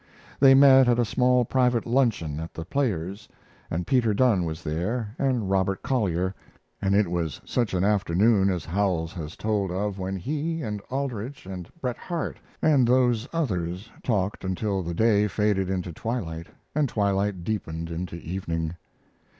[0.39, 3.29] They met at a small private luncheon at The Players,
[3.69, 6.33] and Peter Dunne was there, and Robert Collier,
[6.81, 11.45] and it was such an afternoon as Howells has told of when he and Aldrich
[11.45, 17.43] and Bret Harte and those others talked until the day faded into twilight, and twilight
[17.43, 18.73] deepened into evening.